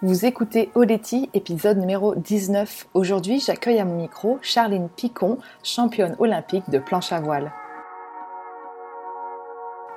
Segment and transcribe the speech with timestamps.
[0.00, 2.86] Vous écoutez Oleti, épisode numéro 19.
[2.94, 7.50] Aujourd'hui, j'accueille à mon micro Charline Picon, championne olympique de planche à voile.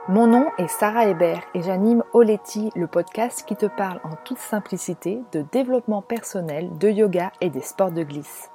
[0.07, 4.39] Mon nom est Sarah Hébert et j'anime Oleti, le podcast qui te parle en toute
[4.39, 8.49] simplicité de développement personnel, de yoga et des sports de glisse.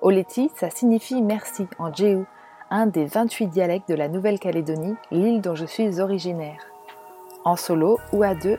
[0.00, 2.24] Oleti, ça signifie merci en Jéhu,
[2.68, 6.66] un des 28 dialectes de la Nouvelle-Calédonie, l'île dont je suis originaire.
[7.44, 8.58] En solo ou à deux,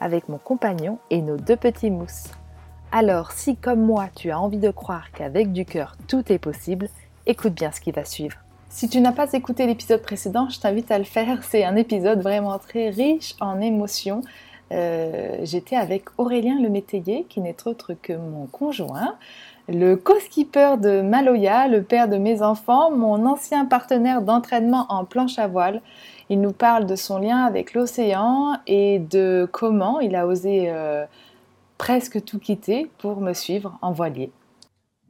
[0.00, 2.28] avec mon compagnon et nos deux petits mousses.
[2.92, 6.88] Alors si comme moi tu as envie de croire qu'avec du cœur tout est possible,
[7.26, 8.36] écoute bien ce qui va suivre.
[8.70, 11.42] Si tu n'as pas écouté l'épisode précédent, je t'invite à le faire.
[11.42, 14.20] C'est un épisode vraiment très riche en émotions.
[14.72, 19.16] Euh, j'étais avec Aurélien Le Métayer, qui n'est autre que mon conjoint,
[19.68, 25.38] le co-skipper de Maloya, le père de mes enfants, mon ancien partenaire d'entraînement en planche
[25.38, 25.80] à voile.
[26.30, 31.06] Il nous parle de son lien avec l'océan et de comment il a osé euh,
[31.78, 34.30] presque tout quitter pour me suivre en voilier.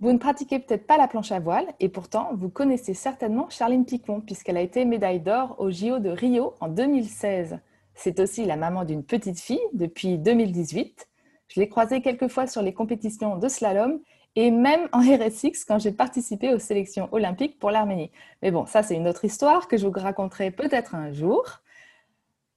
[0.01, 3.85] Vous ne pratiquez peut-être pas la planche à voile et pourtant vous connaissez certainement Charline
[3.85, 7.59] Picon puisqu'elle a été médaille d'or au JO de Rio en 2016.
[7.95, 11.09] C'est aussi la maman d'une petite fille depuis 2018.
[11.49, 13.99] Je l'ai croisée quelques fois sur les compétitions de slalom
[14.37, 18.11] et même en RSX quand j'ai participé aux sélections olympiques pour l'Arménie.
[18.43, 21.45] Mais bon, ça c'est une autre histoire que je vous raconterai peut-être un jour.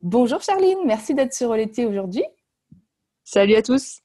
[0.01, 2.23] Bonjour Charline, merci d'être sur Oleti aujourd'hui.
[3.23, 4.01] Salut à tous.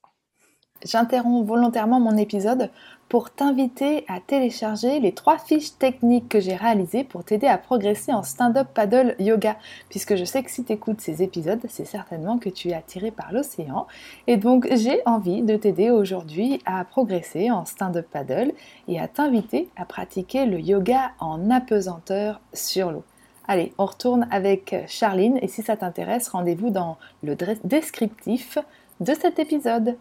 [0.84, 2.70] J'interromps volontairement mon épisode
[3.08, 8.12] pour t'inviter à télécharger les trois fiches techniques que j'ai réalisées pour t'aider à progresser
[8.12, 9.56] en stand-up paddle yoga.
[9.88, 13.10] Puisque je sais que si tu écoutes ces épisodes, c'est certainement que tu es attiré
[13.10, 13.86] par l'océan.
[14.26, 18.52] Et donc j'ai envie de t'aider aujourd'hui à progresser en stand-up paddle
[18.88, 23.04] et à t'inviter à pratiquer le yoga en apesanteur sur l'eau.
[23.48, 28.58] Allez, on retourne avec Charline et si ça t'intéresse, rendez-vous dans le descriptif
[28.98, 29.96] de cet épisode.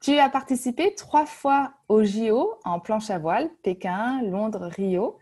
[0.00, 5.18] Tu as participé trois fois au JO en planche à voile, Pékin, Londres, Rio.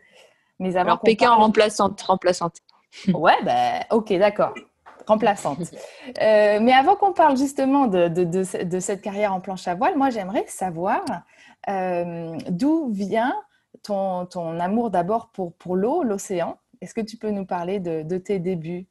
[0.58, 2.00] Mais Alors, Pékin en remplaçante.
[2.02, 2.56] remplaçante.
[3.14, 4.54] ouais, ben, ok, d'accord.
[5.06, 5.58] Remplaçante.
[6.20, 10.10] Euh, mais avant qu'on parle justement de, de, cette carrière en planche à voile, moi
[10.10, 11.00] j'aimerais savoir
[11.68, 13.34] euh, d'où vient
[13.84, 16.58] ton, ton amour d'abord pour, pour l'eau, l'océan?
[16.80, 18.86] Est-ce que tu peux nous parler de, tes débuts?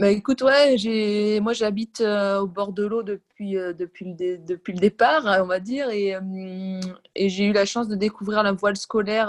[0.00, 4.38] Bah écoute, ouais, j'ai, moi j'habite euh, au bord de l'eau depuis, euh, depuis, le
[4.38, 6.80] depuis le départ, on va dire, et, euh,
[7.14, 9.28] et j'ai eu la chance de découvrir la voile scolaire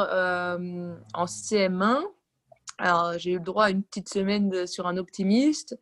[1.14, 2.02] en CM1.
[2.80, 5.78] Alors j'ai eu le droit à une petite semaine sur un optimiste.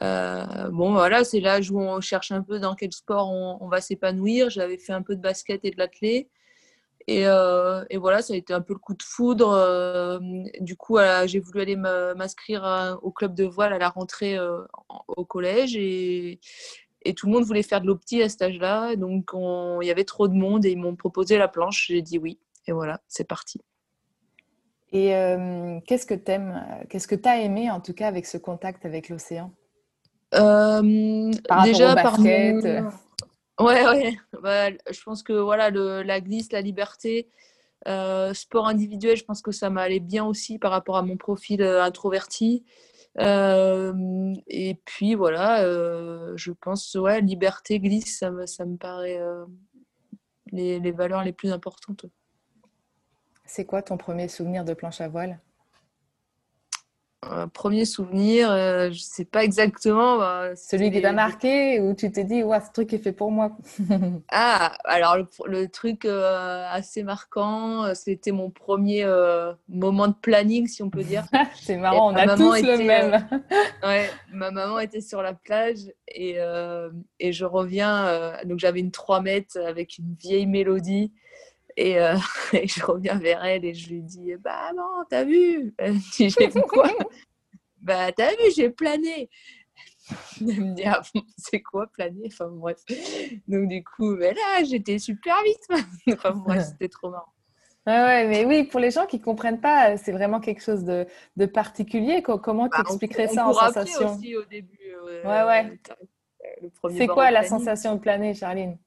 [0.00, 3.82] bon, voilà, c'est l'âge où on cherche un peu dans quel sport on, on va
[3.82, 4.48] s'épanouir.
[4.48, 6.30] J'avais fait un peu de basket et de l'athlé.
[7.10, 9.50] Euh, et, voilà, ça a été un peu le coup de foudre.
[9.50, 10.18] Euh,
[10.60, 14.62] du coup, j'ai voulu aller m'inscrire au club de voile à la rentrée euh,
[15.08, 16.40] au collège et,
[17.16, 18.96] tout le monde voulait faire de l'opti à cet âge-là.
[18.96, 21.88] Donc, il y avait trop de monde et ils m'ont proposé la planche.
[21.88, 22.38] J'ai dit oui.
[22.66, 23.60] Et voilà, c'est parti.
[24.90, 25.08] Et
[25.86, 28.86] qu'est-ce que tu aimes Qu'est-ce que tu as aimé en tout cas avec ce contact
[28.86, 29.52] avec l'océan?
[30.32, 32.90] Déjà par mon...
[33.60, 34.16] Ouais, ouais.
[34.42, 37.28] Bah, je pense que voilà, le, la glisse, la liberté,
[37.86, 41.62] euh, sport individuel, je pense que ça m'allait bien aussi par rapport à mon profil
[41.62, 42.64] euh, introverti.
[43.20, 45.62] Euh, et puis voilà,
[46.36, 49.20] je pense, ouais, liberté, glisse, ça me, ça me paraît
[50.50, 52.06] les, valeurs les plus importantes.
[53.44, 55.38] C'est quoi ton premier souvenir de planche à voile?
[57.52, 60.18] Premier souvenir, euh, je sais pas exactement.
[60.18, 63.30] Bah, Celui qui t'a marqué ou tu t'es dit, ouais, ce truc est fait pour
[63.30, 63.56] moi.
[64.30, 69.04] ah, alors le, truc euh, assez marquant, euh, c'était mon premier
[69.68, 71.24] moment de planning, si on peut dire.
[71.56, 73.26] C'est marrant, on a tous le même.
[73.82, 76.36] ouais, ma maman était sur la plage et,
[77.20, 78.34] et je reviens.
[78.44, 81.12] donc j'avais une 3 mètres avec une vieille mélodie.
[81.78, 82.16] Euh,
[82.52, 85.74] et, je reviens vers elle et je lui dis Bah non, t'as vu?
[85.78, 86.88] Elle me dit J'ai quoi
[87.80, 89.28] Bah t'as vu, j'ai plané.
[90.40, 91.02] Elle me dit ah,
[91.36, 92.78] c'est quoi planer Enfin bref.
[93.48, 95.84] Donc du coup, mais là, j'étais super vite.
[96.14, 97.32] enfin bref, c'était trop marrant.
[97.86, 101.06] ouais, mais oui, pour les gens qui ne comprennent pas, c'est vraiment quelque chose de,
[101.36, 102.22] de particulier.
[102.22, 104.14] Comment tu bah, expliquerais ça en sensation?
[104.14, 104.94] aussi au début.
[105.24, 105.78] ouais, ouais.
[106.90, 108.78] C'est quoi la sensation de planer, Charline?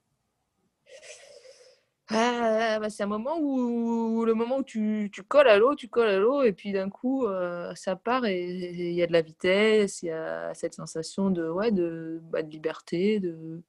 [2.09, 6.09] Bah, c'est un moment où, le moment où tu, tu colles à l'eau, tu colles
[6.09, 9.21] à l'eau, et puis d'un coup, euh, ça part et il y a de la
[9.21, 13.61] vitesse, il y a cette sensation de, ouais, de, bah, de liberté, de,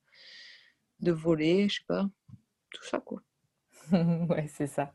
[1.00, 2.08] de voler, je sais pas,
[2.70, 3.23] tout ça, quoi.
[3.93, 4.94] ouais, c'est ça.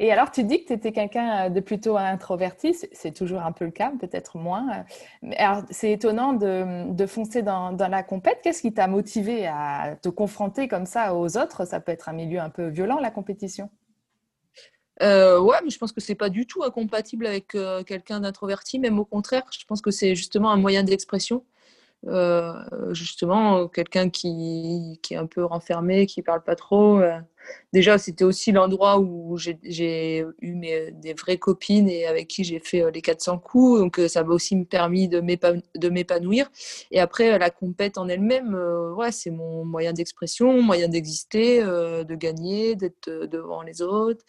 [0.00, 3.52] Et alors, tu dis que tu étais quelqu'un euh, de plutôt introverti, c'est toujours un
[3.52, 4.84] peu le cas, peut-être moins.
[5.22, 8.38] Mais alors, c'est étonnant de, foncer dans, la compète.
[8.42, 11.66] Qu'est-ce qui t'a motivé à te confronter comme ça aux autres?
[11.66, 13.70] Ça peut être un milieu un peu violent, la compétition.
[15.02, 18.78] Euh, ouais, mais je pense que c'est pas du tout incompatible avec euh, quelqu'un d'introverti,
[18.78, 19.44] même au contraire.
[19.50, 21.44] Je pense que c'est justement un moyen d'expression.
[22.06, 22.52] Euh,
[22.92, 27.00] justement, quelqu'un qui, qui, est un peu renfermé, qui parle pas trop.
[27.48, 32.44] Euh, déjà, c'était aussi l'endroit où j'ai eu mes, des vraies copines et avec qui
[32.44, 33.80] j'ai fait euh, les 400 coups.
[33.80, 35.20] Donc, ça m'a aussi permis de
[35.88, 36.50] m'épanouir.
[36.90, 38.54] Et après, la compète en elle-même,
[38.96, 44.24] ouais, c'est mon moyen d'expression, moyen d'exister, de gagner, d'être devant les autres.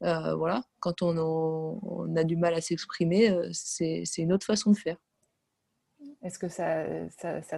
[0.00, 4.96] voilà, quand on, a du mal à s'exprimer, c'est une autre façon de faire.
[6.22, 6.84] Est-ce que ça,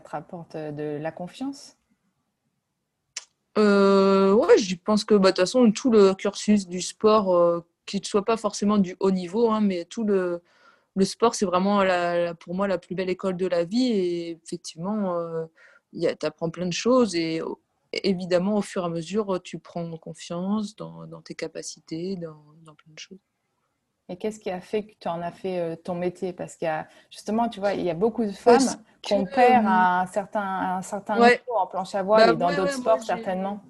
[0.00, 1.76] te rapporte euh, de la confiance?
[3.58, 7.60] Euh, Ouais, je pense que bah, de toute façon, tout le cursus du sport, euh,
[7.86, 10.42] qu'il ne soit pas forcément du haut niveau, hein, mais tout le,
[11.02, 13.88] sport, c'est vraiment la, pour moi la plus belle école de la vie.
[13.88, 15.44] Et effectivement, euh,
[15.92, 17.14] tu apprends plein de choses.
[17.14, 17.42] Et
[17.92, 22.98] évidemment, au fur et à mesure, tu prends confiance dans, tes capacités, dans plein de
[22.98, 23.18] choses.
[24.08, 26.32] Et qu'est-ce qui a fait que tu en as fait euh, ton métier?
[26.32, 28.58] Parce qu'il y a justement, tu vois, il y a beaucoup de femmes
[29.06, 32.62] qu'on perd à un certain, un certain niveau en planche à voile bah et dans
[32.62, 33.60] d'autres sports certainement.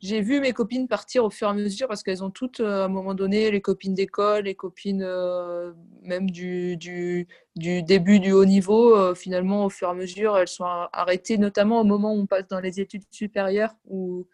[0.00, 2.82] J'ai vu mes copines partir au fur et à mesure parce qu'elles ont toutes, euh,
[2.82, 5.72] à un moment donné, les copines d'école, les copines euh,
[6.02, 7.26] même du, du,
[7.56, 9.14] du, début du haut niveau.
[9.14, 12.46] finalement, au fur et à mesure, elles sont arrêtées, notamment au moment où on passe
[12.48, 14.26] dans les études supérieures, où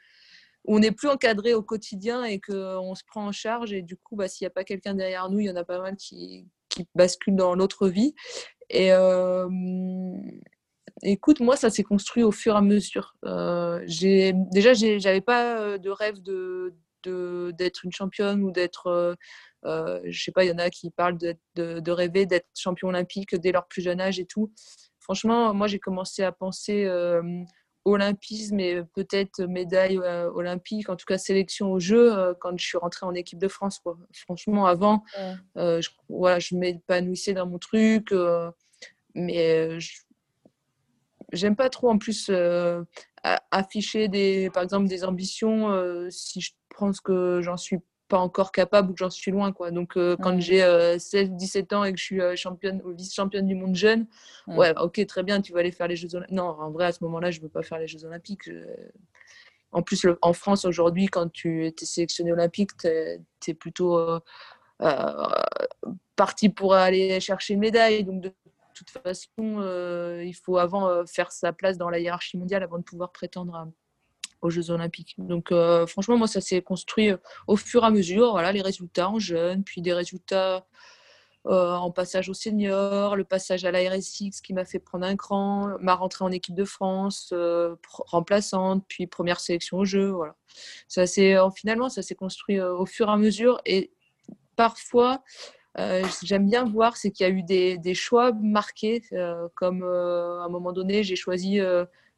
[0.64, 3.72] on n'est plus encadré au quotidien et qu'on se prend en charge.
[3.72, 5.64] Et du coup, bah, s'il n'y a pas quelqu'un derrière nous, il y en a
[5.64, 8.14] pas mal qui, qui basculent dans l'autre vie.
[8.70, 9.48] Et euh,
[11.02, 13.14] écoute, moi, ça s'est construit au fur et à mesure.
[13.24, 16.74] Euh, déjà, j'avais pas euh, de rêve de,
[17.52, 19.16] d'être une championne ou d'être.
[19.66, 22.88] Euh, je sais pas, il y en a qui parlent de, de rêver d'être champion
[22.88, 24.52] olympique dès leur plus jeune âge et tout.
[25.00, 26.86] Franchement, moi, j'ai commencé à penser
[27.84, 32.64] olympisme et peut-être médaille euh, olympique, en tout cas sélection aux Jeux euh, quand je
[32.64, 33.78] suis rentrée en équipe de France.
[33.78, 33.98] Quoi.
[34.12, 35.02] Franchement, avant,
[35.56, 38.14] euh, je, voilà, je m'épanouissais dans mon truc,
[39.14, 39.78] mais
[41.32, 42.30] j'aime pas trop en plus
[43.50, 47.80] afficher des, par exemple des ambitions si je pense que j'en suis
[48.10, 49.52] pas encore capable ou que j'en suis loin.
[49.52, 49.70] Quoi.
[49.70, 53.46] Donc, euh, quand j'ai 16-17 euh, ans et que je suis euh, championne ou vice-championne
[53.46, 54.06] du monde jeune,
[54.48, 56.36] ouais, ok, très bien, tu vas aller faire les Jeux Olympiques.
[56.36, 58.50] Non, en vrai, à ce moment-là, je ne veux pas faire les Jeux Olympiques.
[59.72, 64.20] En plus, en France, aujourd'hui, quand tu es sélectionné olympique, tu es, plutôt
[66.16, 68.02] parti pour aller chercher une médaille.
[68.04, 68.32] Donc, de
[68.74, 73.12] toute façon, il faut avant faire sa place dans la hiérarchie mondiale avant de pouvoir
[73.12, 73.68] prétendre à
[74.42, 75.14] aux Jeux Olympiques.
[75.18, 77.16] Donc, euh, franchement, moi, ça s'est construit euh,
[77.46, 78.32] au fur et à mesure.
[78.32, 80.66] Voilà, les résultats en jeune, puis des résultats
[81.46, 85.16] euh, en passage au senior, le passage à la RSX qui m'a fait prendre un
[85.16, 87.32] cran, ma rentrée en équipe de France,
[87.88, 90.10] remplaçante, puis première sélection aux Jeux.
[90.10, 90.36] Voilà.
[90.86, 93.58] Ça c'est finalement, ça s'est construit au fur et à mesure.
[93.64, 93.90] Et
[94.54, 95.22] parfois,
[96.22, 99.02] j'aime bien voir, c'est qu'il y a eu des, des choix marqués,
[99.54, 101.58] comme à un moment donné, j'ai choisi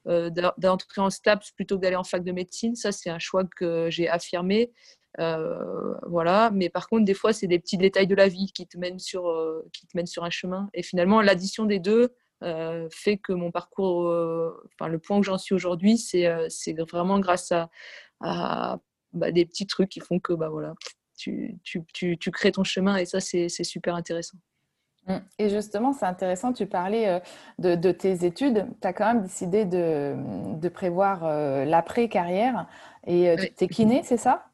[0.06, 2.74] d'entrer en STAPS plutôt que d'aller en fac de médecine.
[2.74, 4.72] Ça, c'est un choix que j'ai affirmé.
[5.20, 6.50] Euh, voilà.
[6.52, 8.98] Mais par contre, des fois, c'est des petits détails de la vie qui te mènent
[8.98, 10.68] sur, euh, qui te mènent sur un chemin.
[10.74, 12.14] Et finalement, l'addition des deux
[12.90, 14.06] fait que mon parcours,
[14.74, 16.26] enfin, le point où j'en suis aujourd'hui, c'est
[16.90, 17.70] vraiment grâce à,
[18.20, 18.78] à
[19.12, 20.74] bah, des petits trucs qui font que bah, voilà,
[21.16, 22.96] tu, tu, tu, tu crées ton chemin.
[22.96, 24.38] Et ça, c'est super intéressant.
[25.08, 25.16] Mm.
[25.38, 28.66] Et justement, c'est intéressant, tu parlais euh, de, tes études.
[28.80, 32.68] Tu as quand même décidé de, prévoir euh, l'après-carrière.
[33.06, 34.46] Et euh, tu es kiné, c'est ça?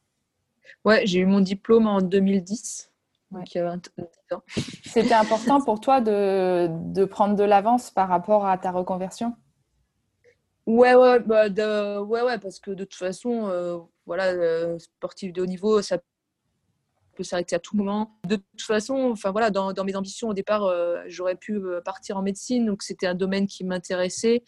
[0.85, 2.91] Ouais, j'ai eu mon diplôme en 2010.
[3.31, 3.89] Donc il y a 20
[4.33, 4.43] ans.
[4.85, 9.35] C'était important pour toi de, prendre de l'avance par rapport à ta reconversion?
[10.65, 11.49] Ouais, ouais, bah
[12.03, 15.99] ouais, ouais, parce que de toute façon, voilà, sportif de haut niveau, ça
[17.19, 18.17] peut s'arrêter à tout moment.
[18.25, 22.17] De toute façon, enfin voilà, dans, mes ambitions au départ, euh, j'aurais pu euh, partir
[22.17, 24.45] en médecine, donc c'était un domaine qui m'intéressait.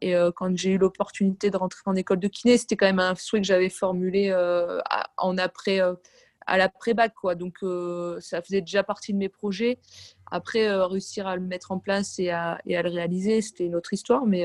[0.00, 3.00] Et euh, quand j'ai eu l'opportunité de rentrer en école de kiné, c'était quand même
[3.00, 4.32] un souhait que j'avais formulé
[5.16, 5.80] en après,
[6.46, 7.34] à l'après-bac, quoi.
[7.34, 7.58] Donc
[8.20, 9.78] ça faisait déjà partie de mes projets.
[10.30, 13.74] Après, réussir à le mettre en place et à, et à le réaliser, c'était une
[13.74, 14.44] autre histoire, mais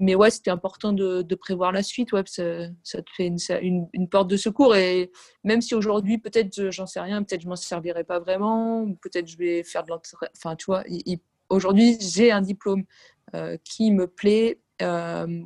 [0.00, 2.12] mais ouais, c'était important de, prévoir la suite.
[2.12, 2.42] Ouais, ça,
[3.02, 4.74] te fait une, une, porte de secours.
[4.76, 5.10] Et
[5.44, 9.36] même si aujourd'hui, peut-être, j'en sais rien, peut-être je m'en servirai pas vraiment, peut-être je
[9.36, 10.28] vais faire de l'entraînement.
[10.36, 10.84] Enfin, tu vois,
[11.48, 12.84] aujourd'hui, j'ai un diplôme
[13.34, 14.60] euh, qui me plaît.
[14.82, 15.42] Euh,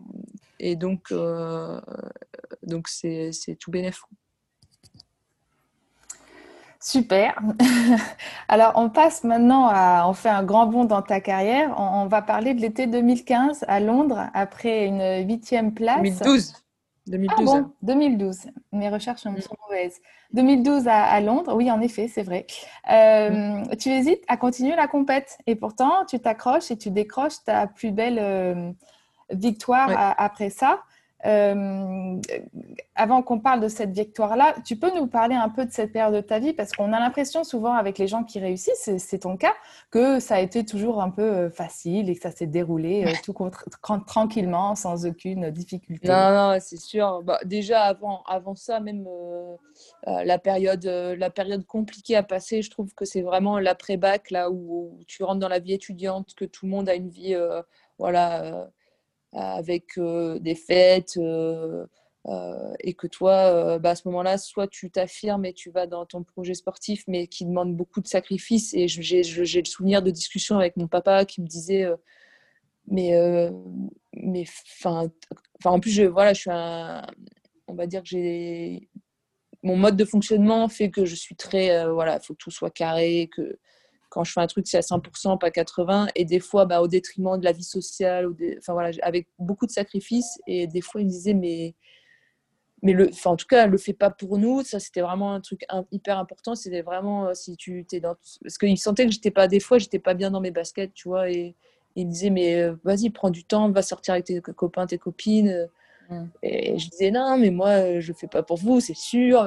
[0.58, 1.80] et donc, euh,
[2.62, 4.04] donc c'est tout bénéfique.
[6.80, 7.38] Super.
[8.48, 11.74] Alors, on passe maintenant à, on fait un grand bond dans ta carrière.
[11.78, 16.00] On, va parler de l'été 2015 à Londres après une huitième place.
[16.00, 16.54] 2012.
[17.08, 17.36] 2012.
[17.38, 18.38] Ah bon, 2012.
[18.72, 19.40] Mes recherches sont, mm.
[19.68, 20.00] mauvaises.
[20.34, 22.46] 2012 à, Londres, oui, en effet, c'est vrai.
[22.90, 23.76] Euh, mm.
[23.76, 27.90] Tu hésites à continuer la compète et pourtant, tu t'accroches et tu décroches ta plus
[27.90, 28.70] belle euh,
[29.30, 30.80] victoire après ça.
[31.26, 32.20] Euh,
[32.94, 36.14] avant qu'on parle de cette victoire-là, tu peux nous parler un peu de cette période
[36.14, 39.36] de ta vie parce qu'on a l'impression souvent avec les gens qui réussissent, c'est ton
[39.36, 39.54] cas,
[39.90, 43.12] que ça a été toujours un peu euh, facile et que ça s'est déroulé euh,
[43.24, 43.34] tout
[44.06, 46.06] tranquillement, sans aucune difficulté.
[46.06, 47.22] Non, non, c'est sûr.
[47.24, 49.06] Bah, déjà avant, avant ça, même
[50.06, 54.92] la période, la période compliquée à passer, je trouve que c'est vraiment l'après-bac là où,
[54.98, 57.36] où, tu rentres dans la vie étudiante, que tout le monde a une vie,
[57.98, 58.68] voilà
[59.32, 61.18] avec des fêtes.
[62.80, 66.24] Et que toi, bah, à ce moment-là, soit tu t'affirmes et tu vas dans ton
[66.24, 68.74] projet sportif, mais qui demande beaucoup de sacrifices.
[68.74, 71.86] Et j'ai le souvenir de discussions avec mon papa qui me disait,
[72.86, 73.12] mais,
[74.14, 74.44] mais,
[74.78, 75.10] enfin,
[75.64, 77.06] en plus, je, voilà, je suis un,
[77.66, 78.88] on va dire que j'ai
[79.62, 82.70] mon mode de fonctionnement fait que je suis très, voilà, il faut que tout soit
[82.70, 83.58] carré, que
[84.08, 86.10] quand je fais un truc, c'est à 100%, pas 80%.
[86.14, 89.66] Et des fois, bah, au détriment de la vie sociale, ou enfin, voilà, avec beaucoup
[89.66, 90.40] de sacrifices.
[90.46, 91.74] Et des fois, il me disait, mais,
[92.82, 94.62] mais le, enfin, en tout cas, le fait pas pour nous.
[94.62, 96.54] Ça, c'était vraiment un truc hyper important.
[96.54, 98.16] C'était vraiment euh, si tu t'es dans.
[98.42, 101.08] Parce qu'il sentait que j'étais pas, des fois, j'étais pas bien dans mes baskets, tu
[101.08, 101.30] vois.
[101.30, 101.54] Et,
[101.96, 104.98] il me disait, mais euh, vas-y, prends du temps, va sortir avec tes copains, tes
[104.98, 105.68] copines.
[106.08, 106.24] Mmh.
[106.44, 109.42] Et je disais, non, mais moi, je fais pas pour vous, c'est sûr.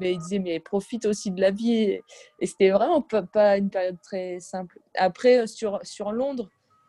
[0.00, 1.98] Mais il disait, mais profite aussi de la vie.
[2.40, 4.78] Et c'était vraiment pas, une période très simple.
[4.94, 6.48] Après, euh, sur, sur Londres,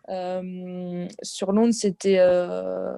[0.10, 2.20] euh, sur Londres, c'était.
[2.20, 2.94] Euh,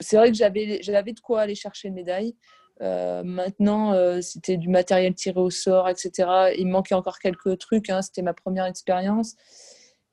[0.00, 2.34] c'est vrai que j'avais, j'avais de quoi aller chercher une médaille.
[2.80, 6.54] maintenant, c'était du matériel tiré au sort, etc.
[6.58, 7.88] Il manquait encore quelques trucs.
[7.88, 8.02] Hein.
[8.02, 9.36] C'était ma première expérience.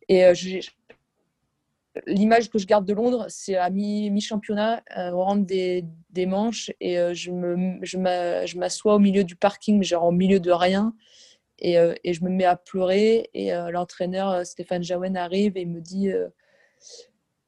[0.08, 0.24] Et
[2.06, 5.86] l'image que je garde de Londres, c'est à mi-championnat, euh, au rang des,
[6.28, 10.94] manches, et euh, je, m'assois au milieu du parking, genre au milieu de rien,
[11.60, 15.82] et, euh, et je me mets à pleurer, et l'entraîneur Stéphane Jaouen arrive et me
[15.82, 16.10] dit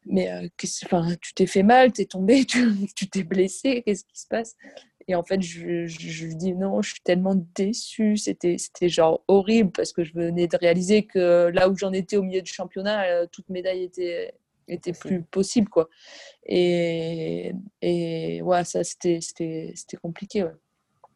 [0.06, 4.56] Mais tu t'es fait mal, tu es tombé, tu t'es blessé, qu'est-ce qui se passe?
[5.08, 8.18] Et en fait, je, lui dis non, je suis tellement déçue.
[8.18, 12.24] C'était genre horrible parce que je venais de réaliser que là où j'en étais au
[12.24, 14.34] milieu du championnat, toute médaille était,
[14.74, 15.90] était plus possible quoi
[16.46, 20.54] et, et ouais ça c'était c'était compliqué ouais.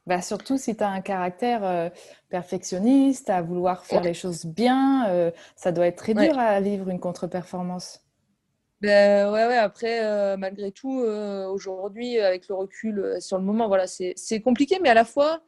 [0.07, 1.89] Bah surtout si tu as un caractère euh,
[2.29, 6.89] perfectionniste, à vouloir faire les choses bien, euh, ça doit être très dur à vivre
[6.89, 8.01] une contre-performance.
[8.81, 13.87] Ben, ouais, ouais, après, euh, malgré tout, aujourd'hui, avec le recul sur le moment, voilà,
[13.87, 15.41] c'est compliqué, mais à la fois,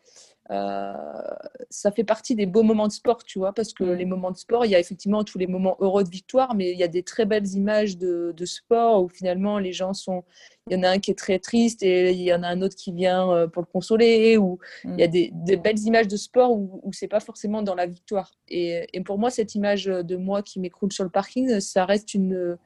[0.49, 3.93] ça fait partie des beaux moments de sport, tu vois, parce que mm.
[3.93, 6.71] les moments de sport, il y a effectivement tous les moments heureux de victoire, mais
[6.71, 10.23] il y a des très belles images de, sport où finalement les gens sont.
[10.69, 12.61] Il y en a un qui est très triste et il y en a un
[12.61, 15.43] autre qui vient euh, pour le consoler, ou il y a mm.
[15.43, 18.31] des, belles images de sport où, où c'est pas forcément dans la victoire.
[18.47, 22.13] Et, et, pour moi, cette image de moi qui m'écroule sur le parking, ça reste
[22.13, 22.57] une.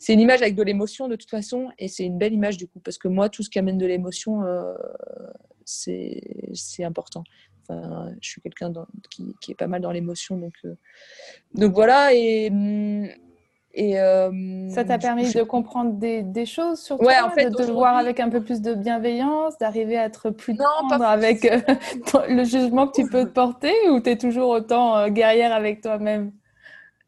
[0.00, 2.68] C'est une image avec de l'émotion de toute façon, et c'est une belle image du
[2.68, 4.72] coup, parce que moi, tout ce qui amène de l'émotion, euh,
[5.68, 7.24] c'est important.
[7.68, 8.72] Enfin, je suis quelqu'un
[9.10, 10.74] qui, qui, est pas mal dans l'émotion, donc, euh,
[11.54, 12.14] donc voilà.
[12.14, 13.08] Et, mm,
[13.74, 17.54] et euh, ça t'a permis de comprendre des, des, choses sur toi, en fait, de
[17.54, 21.60] te voir avec un peu plus de bienveillance, d'arriver à être plus tendre avec euh,
[22.28, 26.32] le jugement que tu peux te porter, ou tu es toujours autant guerrière avec toi-même?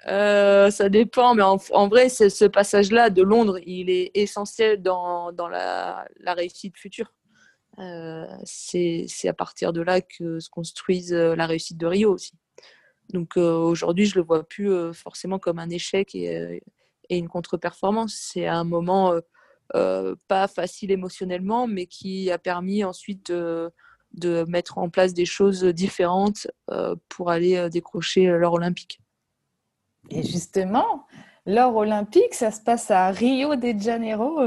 [0.07, 5.49] Ça dépend, mais en, en vrai, ce passage-là de Londres, il est essentiel dans, dans
[5.49, 7.13] la, la, réussite future.
[7.79, 12.35] Euh, c'est à partir de là que se construise euh, la réussite de Rio aussi.
[13.13, 16.63] Donc euh, aujourd'hui, je le vois plus forcément comme un échec et,
[17.11, 18.15] une contre-performance.
[18.15, 19.15] C'est un moment
[19.73, 26.47] pas facile émotionnellement, mais qui a permis ensuite de mettre en place des choses différentes
[27.09, 29.01] pour aller décrocher l'or olympique.
[30.11, 31.05] Et justement,
[31.47, 34.39] l'or olympique, ça se passe à Rio de Janeiro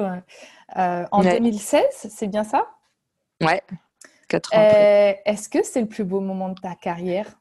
[0.78, 2.66] en 2016, c'est bien ça?
[3.44, 3.62] Ouais,
[4.28, 7.38] quatre ans euh, Est-ce que c'est le plus beau moment de ta carrière?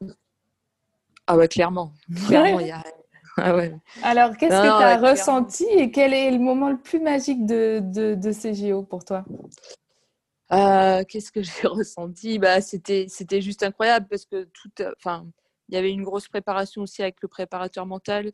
[1.27, 1.93] Ah ouais, clairement.
[2.27, 2.83] Clairement, il y a...
[3.35, 3.73] Ah ouais.
[4.03, 7.79] Alors, qu'est-ce que tu as ressenti et quel est le moment le plus magique de,
[7.81, 9.25] de, de ces JO pour toi?
[10.51, 12.37] Euh, Qu'est-ce que j'ai ressenti?
[12.37, 15.25] Bah, C'était juste incroyable parce que tout, enfin,
[15.67, 18.31] il y avait une grosse préparation aussi avec le préparateur mental,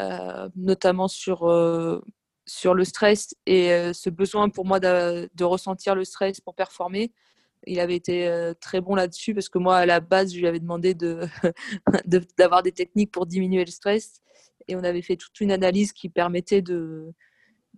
[0.00, 2.02] euh, notamment sur, euh,
[2.50, 7.12] sur le stress et ce besoin pour moi de, de, ressentir le stress pour performer.
[7.66, 10.58] Il avait été très bon là-dessus parce que moi, à la base, je lui avais
[10.58, 10.94] demandé
[12.38, 14.20] d'avoir de, des techniques pour diminuer le stress
[14.66, 17.12] et on avait fait toute une analyse qui permettait de,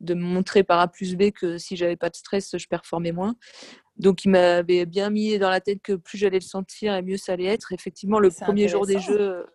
[0.01, 3.13] de me montrer par A plus B que si j'avais pas de stress, je performais
[3.13, 3.37] moins.
[3.97, 7.17] Donc il m'avait bien mis dans la tête que plus j'allais le sentir et mieux
[7.17, 7.73] ça allait être.
[7.73, 9.47] Effectivement, le premier jour des jeux,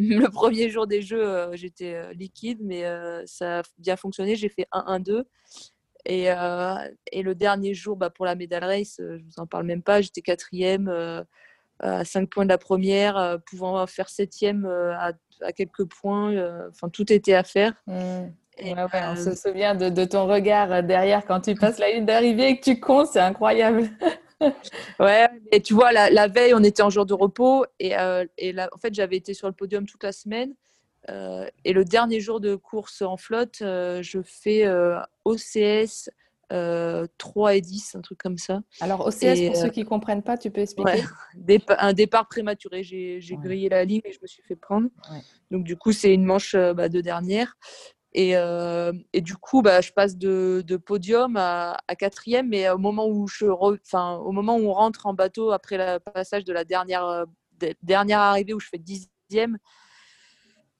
[0.08, 4.34] le premier jour des jeux, euh, j'étais euh, liquide, mais euh, ça a bien fonctionné.
[4.34, 5.24] J'ai fait 1-1-2.
[6.06, 6.28] Et,
[7.12, 10.00] et, le dernier jour, bah, pour la médaille race, je vous en parle même pas,
[10.00, 10.88] j'étais quatrième
[11.78, 16.68] à 5 points de la première, pouvant faire septième à, à quelques points.
[16.70, 17.74] Enfin, tout était à faire.
[17.86, 18.28] Mmh
[18.62, 22.64] on se souvient de, ton regard derrière quand tu passes la ligne d'arrivée et que
[22.64, 23.88] tu comptes, c'est incroyable.
[25.00, 28.54] ouais, et tu vois, la, veille, on était en jour de repos et, euh, et
[28.58, 30.54] en fait, j'avais été sur le podium toute la semaine.
[31.08, 34.68] Euh, et le dernier jour de course en flotte, je fais
[35.24, 36.10] OCS
[37.18, 38.60] 3 et 10, un truc comme ça.
[38.80, 41.04] Alors, OCS, pour ceux qui ne comprennent pas, tu peux expliquer?
[41.78, 42.82] Un départ prématuré.
[42.82, 44.88] J'ai grillé la ligne et je me suis fait prendre.
[45.50, 47.56] Donc, du coup, c'est une manche bah, de dernière.
[48.12, 53.06] Et, euh, et, du coup, bah, je passe de, podium à, quatrième, mais au moment,
[53.06, 57.24] où je on rentre en bateau après le passage de la dernière, euh,
[57.82, 59.58] dernière arrivée où je fais dixième,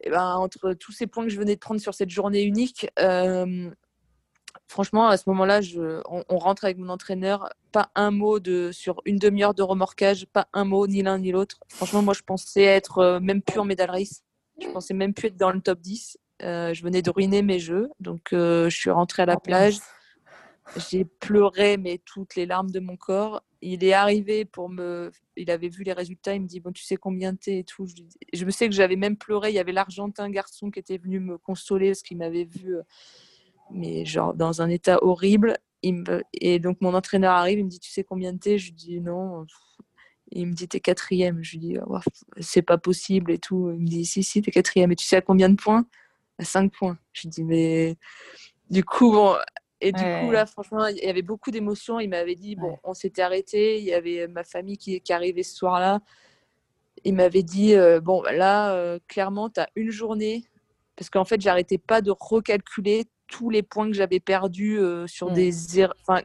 [0.04, 3.70] ben, entre tous ces points que je venais de prendre sur cette journée unique, euh,
[4.66, 5.60] franchement, à ce moment-là,
[6.08, 8.38] on, rentre avec mon entraîneur, pas un mot
[8.72, 11.60] sur une demi-heure de remorquage, pas un mot, ni l'un ni l'autre.
[11.68, 14.24] Franchement, moi, je pensais être même plus en médaille race.
[14.60, 16.18] Je pensais même plus être dans le top 10.
[16.42, 19.40] Euh, je venais de ruiner mes jeux, donc euh, je suis rentrée à la oh,
[19.40, 19.76] plage.
[20.76, 23.42] J'ai pleuré, mais toutes les larmes de mon corps.
[23.60, 25.10] Il est arrivé pour me.
[25.36, 26.34] Il avait vu les résultats.
[26.34, 27.86] Il me dit Bon, tu sais combien t'es et tout.
[28.32, 29.50] Je, me sais que j'avais même pleuré.
[29.50, 32.82] Il y avait l'Argentin garçon qui était venu me consoler parce qu'il m'avait vu, euh,
[33.70, 35.58] mais genre dans un état horrible.
[35.82, 37.58] Et donc mon entraîneur arrive.
[37.58, 38.56] Il me dit Tu sais combien t'es?
[38.56, 39.44] Je lui dis Non.
[40.30, 41.42] Il me dit T'es quatrième.
[41.42, 41.98] Je lui dis oh,
[42.38, 43.72] C'est pas possible et tout.
[43.74, 44.92] Il me dit Si, si, t'es quatrième.
[44.92, 45.84] Et tu sais à combien de points?
[46.40, 46.98] À 5 points.
[47.12, 47.96] Je dis, mais
[48.70, 49.36] du coup, bon.
[49.82, 52.00] Et du coup, là, franchement, il y avait beaucoup d'émotions.
[52.00, 53.78] Il m'avait dit, bon, on s'était arrêté.
[53.78, 56.00] Il y avait ma famille qui, qui arrivait ce soir-là.
[57.04, 60.44] Il m'avait dit, euh, bon, là, euh, clairement, tu as une journée.
[60.96, 65.30] Parce qu'en fait, j'arrêtais pas de recalculer tous les points que j'avais perdus euh, sur
[65.30, 66.20] des er-, enfin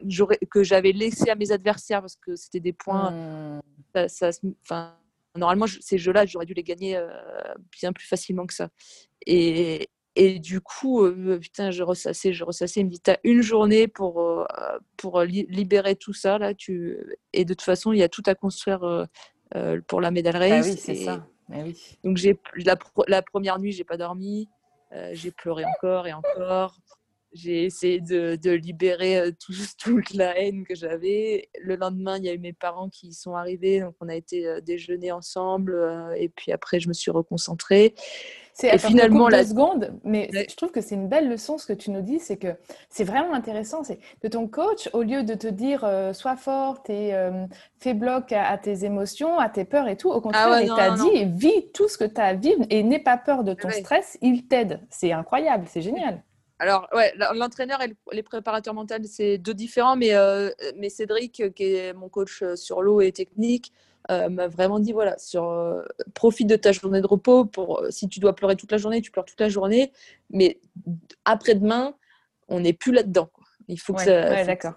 [0.50, 3.12] que j'avais laissé à mes adversaires parce que c'était des points
[3.94, 4.08] mmh.
[4.08, 4.98] ça, ça
[5.36, 7.00] normalement ces jeux-là j'aurais dû les gagner
[7.70, 8.70] bien plus facilement que ça
[9.24, 12.80] et, et du coup, euh, putain, je ressassais, je ressassais.
[12.80, 14.44] Il me dit, tu as une journée pour, euh,
[14.96, 16.38] pour libérer tout ça.
[16.38, 16.98] Là, tu...
[17.34, 18.82] Et de toute façon, il y a tout à construire
[19.54, 20.66] euh, pour la médaille race.
[20.66, 21.26] Ah oui, c'est ça.
[21.52, 21.98] Ah oui.
[22.02, 22.76] Donc, j'ai, la,
[23.08, 24.48] la, première nuit, j'ai pas dormi.
[25.12, 26.78] j'ai pleuré encore et encore.
[27.36, 31.48] J'ai essayé de, de libérer tout, toute la haine que j'avais.
[31.60, 33.80] Le lendemain, il y a eu mes parents qui sont arrivés.
[33.80, 35.76] Donc, on a été déjeuner ensemble.
[36.16, 37.94] et puis après, je me suis reconcentrée.
[38.58, 41.90] C'est finalement la seconde, mais je trouve que c'est une belle leçon ce que tu
[41.90, 42.56] nous dis, c'est que
[42.88, 43.84] c'est vraiment intéressant.
[43.84, 47.44] C'est de ton coach, au lieu de te dire euh, sois forte et euh,
[47.80, 50.92] fais bloc à, tes émotions, à tes peurs et tout, au contraire, ah il t'a
[50.92, 53.68] dit vis tout ce que tu as à vivre et n'aie pas peur de ton
[53.68, 54.80] stress, il t'aide.
[54.88, 56.22] C'est incroyable, c'est génial.
[56.58, 61.64] Alors, ouais, l'entraîneur et les préparateurs mentaux, c'est deux différents, mais, euh, mais Cédric, qui
[61.64, 63.72] est mon coach sur l'eau et technique,
[64.10, 65.82] euh, m'a vraiment dit voilà, sur, euh,
[66.14, 67.44] profite de ta journée de repos.
[67.44, 69.92] Pour, euh, si tu dois pleurer toute la journée, tu pleures toute la journée.
[70.30, 70.60] Mais
[71.24, 71.96] après-demain,
[72.48, 73.30] on n'est plus là-dedans.
[73.68, 74.44] Il faut que ça.
[74.44, 74.74] d'accord.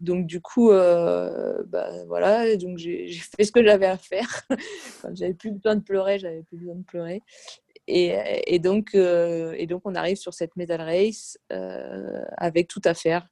[0.00, 4.44] Donc du coup, bah, voilà, donc j'ai fait ce que j'avais à faire.
[5.02, 7.22] Quand j'avais plus besoin de pleurer, j'avais plus besoin de pleurer.
[7.90, 8.14] Et,
[8.46, 11.38] et donc, on arrive sur cette medal race
[12.36, 13.28] avec tout à faire.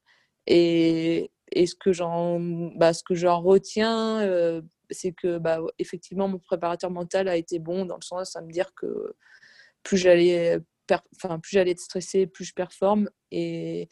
[0.47, 2.41] Et, ce que j'en
[2.77, 2.93] bah,
[3.39, 8.41] retiens c'est que bah, effectivement mon préparateur mental a été bon dans le sens à
[8.41, 9.15] me dire que
[9.83, 10.59] plus j'allais
[11.17, 13.11] enfin plus être stressée plus je performe.
[13.33, 13.89] Et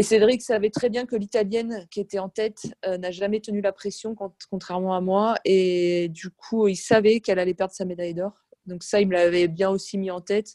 [0.00, 3.72] Cédric savait très bien que l'italienne qui était en tête euh, n'a jamais tenu la
[3.72, 4.14] pression
[4.50, 5.36] contrairement à moi.
[5.44, 9.14] Et du coup il savait qu'elle allait perdre sa médaille d'or donc ça il me
[9.14, 10.54] l'avait bien aussi mis en tête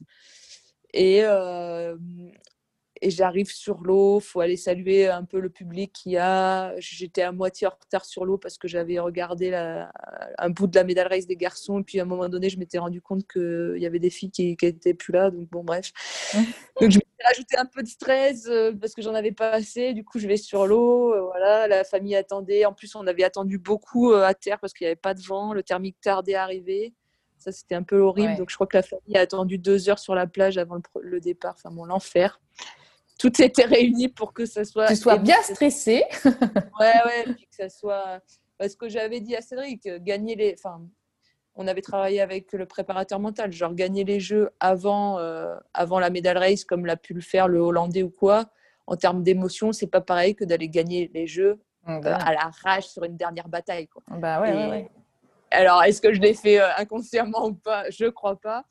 [0.93, 1.95] et euh,
[3.03, 6.75] et j'arrive sur l'eau, faut aller saluer un peu le public qui a.
[6.77, 9.91] J'étais à moitié en retard sur l'eau parce que j'avais regardé la,
[10.37, 12.59] un bout de la médaille race des garçons et puis à un moment donné, je
[12.59, 15.91] m'étais rendu compte qu'il y avait des filles qui n'étaient plus là, donc bon bref.
[16.79, 19.93] donc je m'étais rajouté un peu de stress euh, parce que j'en avais pas assez.
[19.93, 22.65] Du coup, je vais sur l'eau, euh, voilà, la famille attendait.
[22.65, 25.53] En plus, on avait attendu beaucoup à terre parce qu'il n'y avait pas de vent,
[25.53, 26.93] le thermique tardait à arriver.
[27.41, 28.35] Ça, c'était un peu horrible.
[28.37, 30.81] Donc, je crois que la famille a attendu deux heures sur la plage avant le,
[31.01, 31.55] le départ.
[31.57, 32.39] Enfin, bon, l'enfer
[33.21, 34.87] tout était réuni pour que ça soit.
[34.87, 36.03] Tu sois bien stressé.
[36.25, 38.19] ouais, ouais, puis que ça soit.
[38.57, 40.55] Parce que j'avais dit à Cédric, gagner les.
[40.57, 40.81] Enfin,
[41.55, 46.09] on avait travaillé avec le préparateur mental, genre gagner les jeux avant, euh, avant la
[46.09, 48.45] medal race, comme l'a pu le faire le Hollandais ou quoi.
[48.87, 52.33] En termes d'émotion, c'est pas pareil que d'aller gagner les jeux mmh, bah euh, à
[52.33, 53.87] la rage sur une dernière bataille.
[53.87, 54.01] Quoi.
[54.07, 54.91] Bah ouais, ouais,
[55.51, 57.89] Alors, est-ce que je l'ai fait euh, inconsciemment ou pas?
[57.89, 58.65] Je crois pas.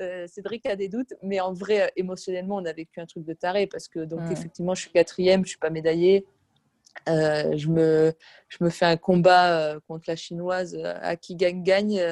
[0.00, 3.24] Euh, Cédric a des doutes, mais en vrai, euh, émotionnellement, on a vécu un truc
[3.24, 6.26] de taré parce que, donc, effectivement, je suis quatrième, je suis pas médaillée.
[7.08, 8.12] Euh, je, me,
[8.48, 12.02] je me fais un combat contre la chinoise à qui gagne-gagne.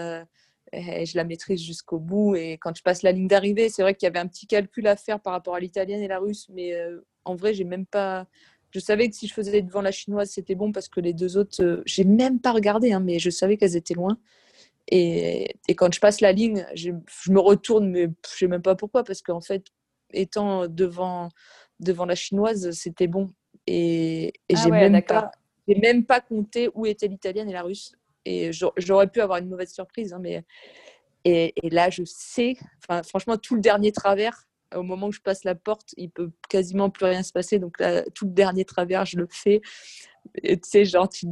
[0.73, 2.37] et je la maîtrise jusqu'au bout.
[2.37, 4.87] Et quand je passe la ligne d'arrivée, c'est vrai qu'il y avait un petit calcul
[4.87, 6.75] à faire par rapport à l'italienne et la russe, mais
[7.25, 8.27] en vrai, j'ai même pas.
[8.73, 11.37] Je savais que si je faisais devant la chinoise, c'était bon parce que les deux
[11.37, 14.19] autres, j'ai même pas regardé, hein, mais je savais qu'elles étaient loin.
[14.89, 16.91] Et, quand je passe la ligne, je,
[17.31, 19.67] me retourne, mais je sais même pas pourquoi, parce qu'en fait,
[20.13, 21.29] étant devant,
[21.81, 23.31] devant la chinoise, c'était bon.
[23.67, 25.31] Et, et ah j'ai même, pas,
[25.69, 27.93] même pas compté où étaient l'italienne et la russe.
[28.25, 30.45] Et j'aurais pu avoir une mauvaise surprise, hein, mais
[31.25, 32.57] et, là, je sais,
[33.05, 36.91] franchement, tout le dernier travers, au moment où je passe la porte, il peut quasiment
[36.91, 37.59] plus rien se passer.
[37.59, 39.61] Donc là, tout le dernier travers, je le fais.
[40.43, 41.27] tu sais, genre, tu,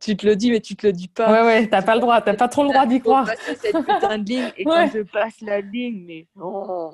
[0.00, 1.30] tu te le dis, mais tu te le dis pas.
[1.30, 3.28] Ouais, ouais, t'as pas le droit, t'as pas trop le droit d'y croire.
[3.60, 6.92] cette putain de ligne, et quand je passe la ligne, mais oh.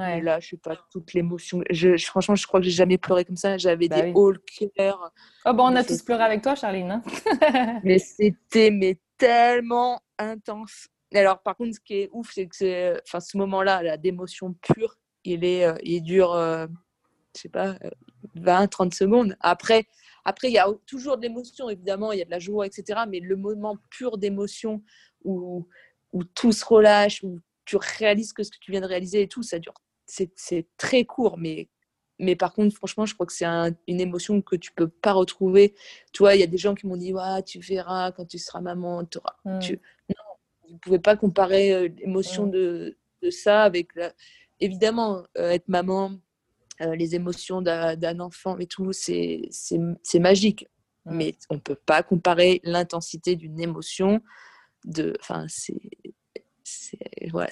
[0.00, 1.60] Et là, je sais pas, toute l'émotion.
[1.70, 3.58] Je, franchement, je crois que j'ai jamais pleuré comme ça.
[3.58, 4.40] J'avais bah des hauts le
[4.76, 5.12] cœur.
[5.44, 6.90] Oh, bon, on a tous pleuré avec toi, Charline.
[6.90, 7.80] Hein.
[7.84, 10.86] mais c'était mais tellement intense.
[11.12, 14.96] Alors, par contre, ce qui est ouf, c'est que enfin, ce moment-là, là, d'émotion pure,
[15.28, 16.66] il, est, euh, il dure, euh,
[17.36, 17.78] je sais pas,
[18.34, 19.36] 20, euh, 30 secondes.
[19.40, 19.86] Après,
[20.24, 23.00] après, il y a toujours de l'émotion, évidemment, il y a de la joie, etc.
[23.08, 24.82] Mais le moment pur d'émotion
[25.24, 25.66] où,
[26.12, 29.28] où tout se relâche, où tu réalises que ce que tu viens de réaliser et
[29.28, 29.74] tout, ça dure.
[30.06, 31.68] C'est très court, mais,
[32.18, 35.74] mais par contre, franchement, je crois que c'est une émotion que tu peux pas retrouver.
[36.12, 38.38] Tu vois, il y a des gens qui m'ont dit ouais, Tu verras quand tu
[38.38, 39.02] seras maman.
[39.44, 39.58] Mmh.
[39.60, 39.80] Tu...
[40.08, 40.24] Non,
[40.66, 42.50] vous ne pouvez pas comparer l'émotion mmh.
[42.50, 43.94] de, de, ça avec.
[43.94, 44.14] La...
[44.60, 46.12] Évidemment, euh, être maman,
[46.80, 49.50] euh, les émotions d'un enfant et tout, c'est
[50.14, 50.66] magique.
[51.06, 54.20] Mais on ne peut pas comparer l'intensité d'une émotion.
[54.84, 55.80] De, enfin, c'est
[57.30, 57.48] voilà,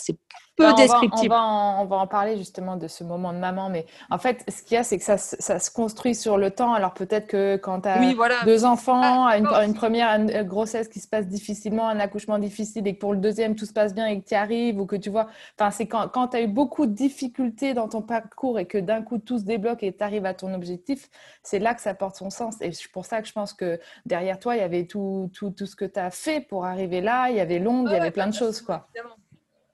[0.57, 1.31] peu descriptif.
[1.31, 4.75] On va, en, parler justement de ce moment de maman, mais en fait, ce qu'il
[4.75, 6.73] y a, c'est que ça, ça, se construit sur le temps.
[6.75, 11.27] Alors peut-être que quand tu as deux enfants, ah, une, première grossesse qui se passe
[11.27, 14.27] difficilement, un accouchement difficile, et que pour le deuxième, tout se passe bien et que
[14.27, 16.87] tu y arrives, ou que tu vois, enfin, c'est quand, quand tu as eu beaucoup
[16.87, 20.27] de difficultés dans ton parcours et que d'un coup tout se débloque et tu arrives
[20.27, 21.11] à ton objectif,
[21.43, 22.57] c'est là que ça porte son sens.
[22.61, 25.51] Et c'est pour ça que je pense que derrière toi, il y avait tout, tout,
[25.51, 28.01] tout ce que tu as fait pour arriver là, il y avait Londres, il y
[28.01, 28.61] avait plein de choses.
[28.61, 29.17] quoi évidemment,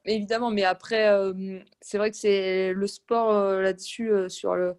[0.05, 4.77] mais après, euh, c'est vrai que c'est le sport euh, là-dessus, euh, sur le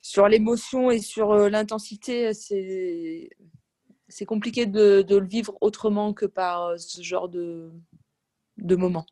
[0.00, 3.30] sur l'émotion et sur l'intensité, c'est
[4.08, 7.72] c'est compliqué de, de, le vivre autrement que par ce genre de,
[8.58, 9.04] de moment.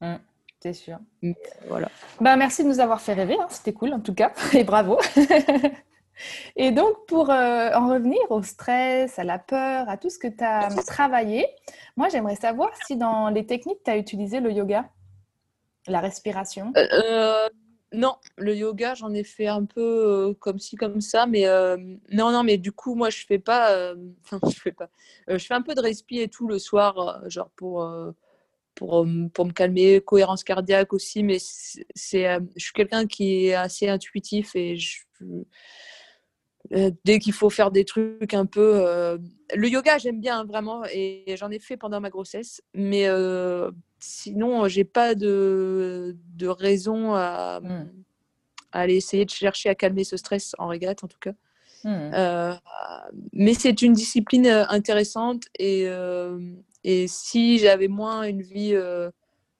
[0.00, 0.14] Mmh,
[0.60, 0.98] c'est sûr.
[1.66, 1.90] Voilà.
[2.20, 3.48] Bah, merci de nous avoir fait rêver, hein.
[3.50, 4.98] c'était cool en tout cas, et bravo.
[6.56, 10.28] Et donc, pour euh, en revenir au stress, à la peur, à tout ce que
[10.28, 11.46] tu as travaillé,
[11.96, 14.88] moi, j'aimerais savoir si dans les techniques, tu as utilisé le yoga,
[15.86, 16.72] la respiration.
[16.76, 17.48] Euh, euh,
[17.92, 21.46] non, le yoga, j'en ai fait un peu comme ci, comme ça, mais
[22.12, 23.94] non, non, mais du coup, moi, je fais pas,
[24.32, 24.88] je fais pas,
[25.28, 27.84] je fais un peu de respi et tout le soir, genre pour
[28.76, 33.88] pour, pour, me calmer, cohérence cardiaque aussi, mais c'est, je suis quelqu'un qui est assez
[33.88, 35.00] intuitif et je,
[36.72, 38.86] euh, dès qu'il faut faire des trucs un peu.
[38.86, 39.18] Euh,
[39.54, 44.68] le yoga, j'aime bien vraiment et j'en ai fait pendant ma grossesse, mais euh, sinon,
[44.68, 47.90] j'ai pas de, de raison à, hmm.
[48.70, 51.32] aller essayer de chercher à calmer ce stress en régate, en tout cas.
[51.82, 52.10] Hmm.
[53.32, 55.86] mais c'est une discipline intéressante et,
[56.84, 58.76] et si j'avais moins une vie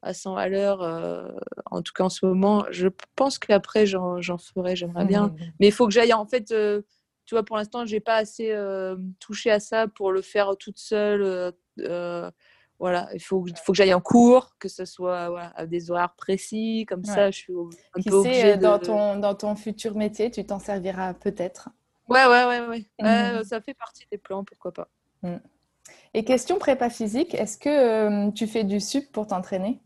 [0.02, 0.82] à 100 à l'heure,
[1.70, 5.28] en tout cas en ce moment, je pense qu'après j'en ferai, j'aimerais bien.
[5.28, 5.36] Hmm.
[5.60, 6.52] Mais il faut que j'aille en fait
[7.30, 8.52] tu vois, pour l'instant, j'ai pas assez
[9.20, 11.54] touché à ça pour le faire toute seule.
[12.80, 16.86] voilà, il faut, faut que j'aille en cours, que ce soit à des horaires précis,
[16.88, 17.52] comme ça, je suis
[17.94, 21.68] un peu obligée dans, ton, dans ton futur métier, tu t'en serviras peut-être.
[22.08, 22.84] Ouais, ouais, ouais, ouais.
[22.98, 23.44] Mmh.
[23.44, 24.88] ça fait partie des plans, pourquoi pas.
[25.22, 25.36] Mmh.
[26.14, 29.80] Et question prépa physique, est-ce que tu fais du sup pour t'entraîner?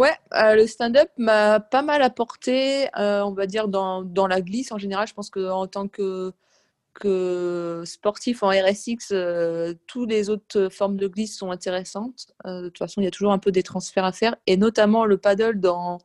[0.00, 4.40] Ouais, euh, le stand-up m'a pas mal apporté, euh, on va dire, dans, dans, la
[4.40, 5.06] glisse en général.
[5.06, 6.32] Je pense qu'en tant que,
[6.94, 12.28] que sportif en RSX, euh, toutes les autres formes de glisse sont intéressantes.
[12.46, 15.04] de toute façon, il y a toujours un peu des transferts à faire, et notamment
[15.04, 15.98] le paddle dans,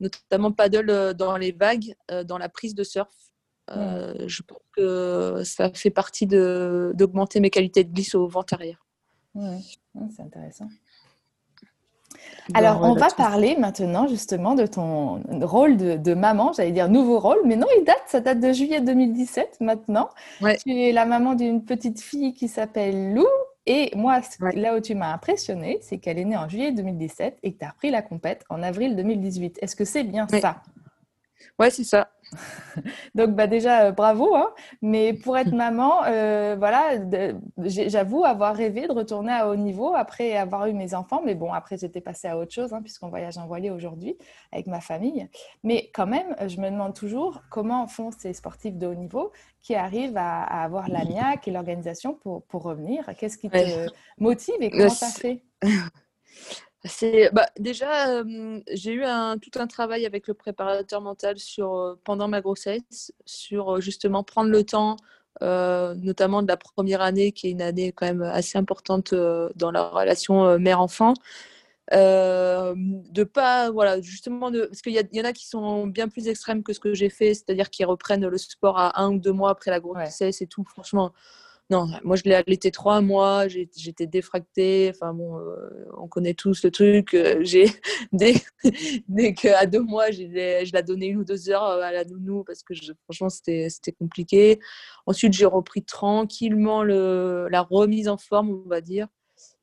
[0.00, 3.14] notamment paddle dans les vagues, dans la prise de surf.
[3.70, 4.26] Mmh.
[4.26, 8.86] Je pense que ça fait partie d'augmenter mes qualités de glisse au ventre arrière.
[9.34, 9.60] Ouais.
[10.16, 10.68] c'est intéressant.
[12.54, 17.38] Alors, on va parler maintenant justement de ton rôle de, maman, j'allais dire nouveau rôle,
[17.44, 20.08] mais non, il date, ça date de juillet 2017 maintenant.
[20.64, 23.26] Tu es la maman d'une petite fille qui s'appelle Lou.
[23.66, 24.20] Et moi,
[24.54, 27.64] là où tu m'as impressionné, c'est qu'elle est née en juillet 2017 et que tu
[27.66, 29.58] as repris la compète en avril 2018.
[29.60, 30.62] Est-ce que c'est bien ça?
[31.58, 32.08] Ouais, c'est ça.
[33.14, 34.50] Donc bah déjà euh, bravo, hein.
[34.82, 37.00] mais pour être maman, euh, voilà,
[37.58, 41.52] j'avoue avoir rêvé de retourner à haut niveau après avoir eu mes enfants, mais bon
[41.52, 44.16] après j'étais passée à autre chose hein, puisqu'on voyage en voilier aujourd'hui
[44.52, 45.28] avec ma famille.
[45.64, 49.74] Mais quand même, je me demande toujours comment font ces sportifs de haut niveau qui
[49.74, 53.04] arrivent à, avoir l'AMIAC et l'organisation pour, pour revenir.
[53.18, 53.88] Qu'est-ce qui te
[54.18, 55.42] motive et comment ça fait?
[56.84, 58.22] C'est bah, déjà
[58.72, 63.80] j'ai eu un, tout un travail avec le préparateur mental sur pendant ma grossesse sur
[63.80, 64.96] justement prendre le temps
[65.40, 69.88] notamment de la première année qui est une année quand même assez importante dans la
[69.88, 71.14] relation mère-enfant.
[71.92, 76.28] De pas voilà justement de parce qu'il y, y, en a qui sont bien plus
[76.28, 79.32] extrêmes que ce que j'ai fait c'est-à-dire qui reprennent le sport à un ou deux
[79.32, 80.64] mois après la grossesse et tout.
[80.64, 81.12] Franchement
[81.70, 84.90] non, moi je l'ai allaité trois mois, j'étais défractée.
[84.90, 87.12] Enfin bon, euh, on connaît tous le truc.
[87.12, 87.66] Euh, j'ai
[88.12, 88.34] dès,
[89.08, 92.42] dès qu'à deux mois, je la donnais une ou deux heures euh, à la nounou
[92.44, 92.72] parce que
[93.04, 94.60] franchement c'était compliqué.
[95.04, 99.08] Ensuite, j'ai repris tranquillement le, la remise en forme, on va dire.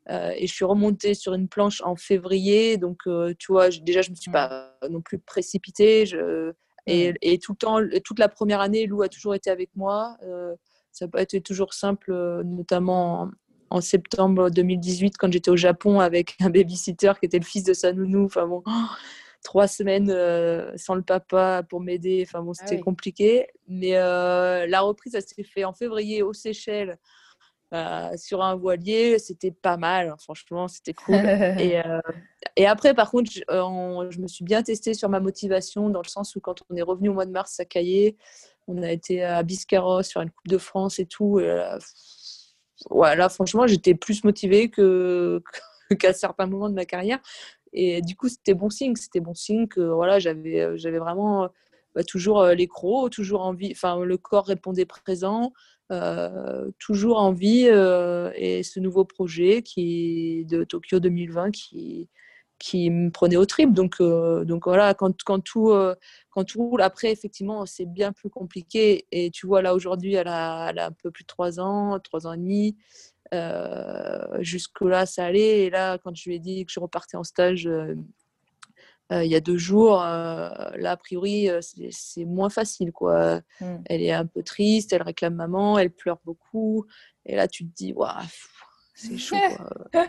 [0.09, 2.77] et je suis remontée sur une planche en février.
[2.77, 2.99] Donc,
[3.39, 4.33] tu vois, déjà, je ne me suis mmh.
[4.33, 6.05] pas non plus précipitée.
[6.05, 6.53] Je,
[6.87, 7.15] et, mmh.
[7.21, 10.17] et, tout le temps, toute la première année, Lou a toujours été avec moi
[10.95, 13.29] ça n'a pas été toujours simple, euh, notamment
[13.69, 17.73] en, septembre 2018 quand j'étais au Japon avec un babysitter qui était le fils de
[17.73, 18.23] sa nounou.
[18.23, 18.63] Enfin bon,
[19.43, 22.23] trois semaines euh, sans le papa pour m'aider.
[22.25, 23.47] Enfin bon, ah c'était compliqué.
[23.67, 26.97] Mais euh, la reprise, ça s'est fait en février aux Seychelles.
[28.15, 31.15] sur un voilier, c'était pas mal, hein, franchement, c'était cool.
[31.59, 31.81] et,
[32.55, 36.07] et, après, par contre, je, je, me suis bien testée sur ma motivation dans le
[36.07, 38.15] sens où quand on est revenu au mois de mars à Caillé,
[38.67, 41.39] on a été à Biscarrosse sur une Coupe de France et tout.
[41.39, 41.47] Et
[42.91, 45.41] là, franchement, j'étais plus motivée que,
[45.99, 47.19] qu'à certains moments de ma carrière.
[47.73, 48.95] Et du coup, c'était bon signe.
[48.95, 51.49] C'était bon signe que voilà, j'avais, j'avais vraiment
[51.95, 53.71] bah, toujours euh, les crocs, toujours envie.
[53.71, 55.53] Enfin, le corps répondait présent,
[55.91, 57.67] euh, toujours envie.
[57.69, 62.09] Euh, et ce nouveau projet qui de Tokyo 2020 qui
[62.59, 63.73] qui me prenait au trip.
[63.73, 65.95] Donc, euh, donc voilà, quand, quand, tout, euh,
[66.29, 69.05] quand tout roule, après, effectivement, c'est bien plus compliqué.
[69.11, 71.99] Et tu vois, là, aujourd'hui, elle a, elle a, un peu plus de 3 ans,
[71.99, 72.77] 3 ans et demi.
[73.33, 75.65] Euh, Jusque-là, ça allait.
[75.65, 77.95] Et là, quand je lui ai dit que je repartais en stage euh,
[79.11, 81.47] il y a deux jours, là, a priori,
[81.91, 82.91] c'est moins facile.
[82.91, 83.41] Quoi.
[83.61, 83.75] Mmh.
[83.85, 86.87] Elle est un peu triste, elle réclame maman, elle pleure beaucoup.
[87.27, 88.23] Et là, tu te dis, waouh,
[88.95, 89.35] c'est chaud.
[89.91, 90.07] Quoi.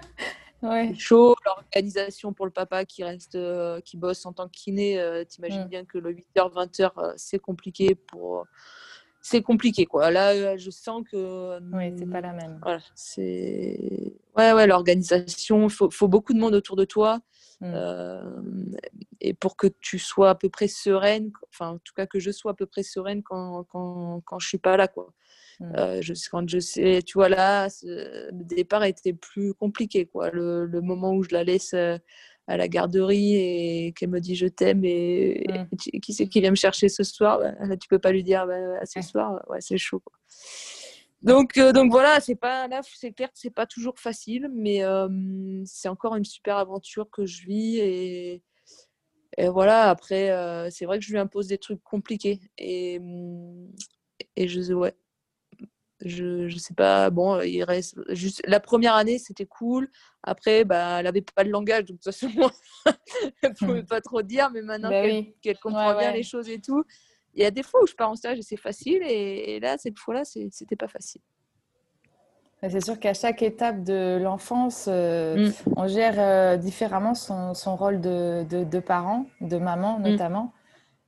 [0.62, 0.94] Ouais.
[0.94, 1.34] chaud.
[1.44, 5.64] L'organisation pour le papa qui reste, euh, qui bosse en tant que kiné, euh, t'imagines
[5.64, 5.68] mm.
[5.68, 8.46] bien que le 8h, 20h, euh, c'est compliqué pour.
[9.20, 10.12] C'est compliqué, quoi.
[10.12, 11.58] Là, je sens que.
[11.72, 12.60] Oui, c'est pas la même.
[12.62, 14.14] Voilà, c'est.
[14.36, 17.20] Ouais, ouais, l'organisation, il faut, faut, beaucoup de monde autour de toi.
[17.62, 18.76] Mm.
[19.22, 22.30] et pour que tu sois à peu près sereine, enfin, en tout cas, que je
[22.30, 25.14] sois à peu près sereine quand, quand, quand je suis pas là, quoi.
[25.60, 25.72] Mmh.
[25.76, 30.06] Euh, je, quand je sais, tu vois, là, le départ était plus compliqué.
[30.06, 30.30] Quoi.
[30.30, 34.84] Le, moment où je la laisse à la garderie et qu'elle me dit je t'aime
[34.84, 36.00] et, mmh.
[36.00, 38.84] qui c'est qui vient me chercher ce soir bah, Tu peux pas lui dire bah,
[38.84, 40.02] ce soir, ouais, c'est chaud.
[41.22, 44.82] Donc, euh, donc voilà, c'est pas là, c'est clair que c'est pas toujours facile, mais
[45.64, 48.42] c'est encore une super aventure que je vis et,
[49.38, 49.88] et voilà.
[49.88, 50.30] Après,
[50.70, 53.00] c'est vrai que je lui impose des trucs compliqués et,
[54.36, 54.94] et je ouais,
[56.04, 59.88] je, je sais pas, bon, il reste juste la première année, c'était cool.
[60.22, 62.28] Après, bah, elle avait pas de langage, donc de toute façon,
[63.42, 63.86] elle pouvait mmh.
[63.86, 65.02] pas trop dire, mais maintenant bah
[65.40, 66.84] qu'elle comprend bien les choses et tout,
[67.34, 69.76] il y a des fois où je pars en stage et c'est facile, et, là,
[69.78, 71.22] cette fois-là, c'était pas facile.
[72.68, 75.50] C'est sûr qu'à chaque étape de l'enfance, mm.
[75.76, 80.02] on gère différemment son, son rôle de, de, de, parent, de maman mm.
[80.02, 80.52] notamment.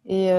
[0.07, 0.31] Et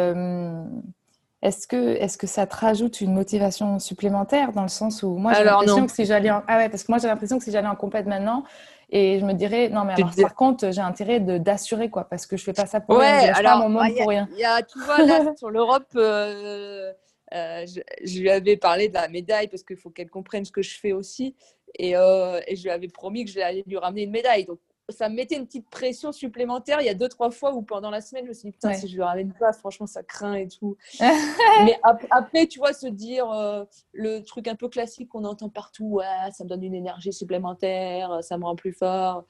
[1.41, 5.34] est-ce que, est que ça te rajoute une motivation supplémentaire dans le sens où moi
[5.34, 6.43] j'ai l'impression que si j'allais en...
[6.47, 8.43] ah ouais parce que moi j'ai l'impression que si j'allais en compète maintenant
[8.89, 12.36] et je me dirais non mais alors par contre j'ai intérêt d'assurer quoi parce que
[12.36, 14.28] je fais pas ça pour ouais, rien, alors, pas mon monde pour rien.
[14.34, 16.91] Il y a tu vois là sur l'Europe euh,
[17.34, 17.65] euh,
[18.04, 20.78] je, lui avais parlé de la médaille parce qu'il faut qu'elle comprenne ce que je
[20.78, 21.36] fais aussi
[21.75, 25.10] et, euh, et je lui avais promis que j'allais lui ramener une médaille donc ça
[25.10, 26.82] me mettait une petite pression supplémentaire.
[26.82, 28.73] Il y a deux, trois fois où pendant la semaine, je me suis dit, putain,
[28.73, 30.78] si je lui ramène pas, franchement, ça craint et tout.
[30.99, 31.80] Mais
[32.12, 36.32] après, tu vois, se dire euh, le truc un peu classique qu'on entend partout, ouais,
[36.32, 39.25] ça me donne une énergie supplémentaire, ça me rend plus fort.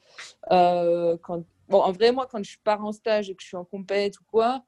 [0.52, 1.44] Euh, quand...
[1.68, 4.20] Bon, en vrai, moi, quand je pars en stage et que je suis en compète
[4.20, 4.64] ou quoi,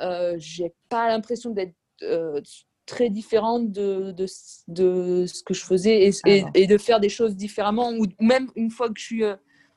[0.00, 2.40] euh, j'ai pas l'impression d'être euh,
[2.86, 4.26] très différente de, de,
[4.68, 7.92] de, ce que je faisais et, ah et, de faire des choses différemment.
[7.92, 9.24] Ou même une fois que je suis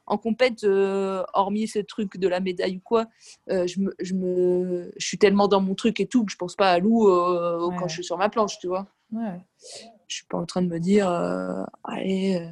[0.10, 3.06] en compète, euh, hormis ce truc de la médaille ou quoi,
[3.50, 6.38] euh, je, me, je, me, je suis tellement dans mon truc et tout que je
[6.38, 8.88] pense pas à Lou euh, quand je suis sur ma planche, tu vois.
[9.14, 9.40] Ouais.
[10.08, 11.08] Je suis pas en train de me dire,
[11.84, 12.50] allez,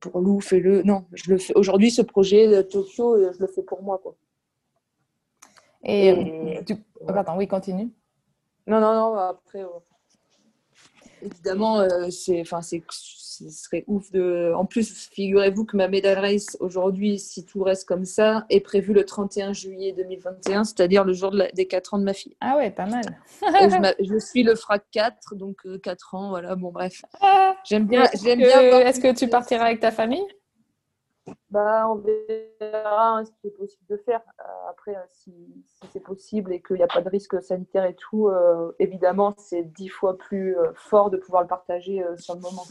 [0.00, 0.82] pour Lou, fais-le.
[0.82, 1.54] Non, je le fais.
[1.54, 4.16] Aujourd'hui, ce projet de Tokyo, je le fais pour moi, quoi.
[5.84, 6.74] Et, tu...
[7.06, 7.88] attends, oui, continue.
[8.66, 9.64] Non, non, non, après,
[11.22, 12.82] évidemment, c'est, enfin, c'est
[13.38, 14.52] ce serait ouf de.
[14.54, 18.92] En plus, figurez-vous que ma médaille race aujourd'hui, si tout reste comme ça, est prévue
[18.92, 22.36] le 31 juillet 2021, c'est-à-dire le jour des 4 ans de ma fille.
[22.40, 23.04] Ah ouais, pas mal.
[24.00, 26.56] je, suis le FRAC 4, donc 4 euh, ans, voilà.
[26.56, 27.02] Bon, bref.
[27.20, 28.04] Ah, j'aime bien.
[28.22, 28.80] J'aime bien.
[28.80, 30.24] Est-ce que tu partiras avec ta famille?
[31.50, 34.20] Bah, on verra hein, ce qui est possible de faire.
[34.40, 35.32] Euh, après, euh, si,
[35.92, 38.30] c'est possible et qu'il n'y a pas de risque sanitaire et tout,
[38.78, 42.64] évidemment, c'est dix fois plus fort de pouvoir le partager sur le moment.